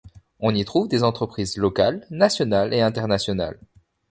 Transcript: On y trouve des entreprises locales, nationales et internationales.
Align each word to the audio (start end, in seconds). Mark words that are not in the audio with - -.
On 0.39 0.55
y 0.55 0.65
trouve 0.65 0.87
des 0.87 1.03
entreprises 1.03 1.57
locales, 1.57 2.07
nationales 2.09 2.73
et 2.73 2.81
internationales. 2.81 3.59